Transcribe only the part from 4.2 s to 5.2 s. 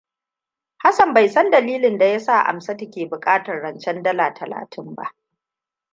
talatin ba.